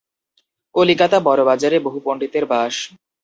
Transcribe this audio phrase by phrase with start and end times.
[0.75, 2.75] কলিকাতা বড়বাজারে বহু পণ্ডিতের বাস।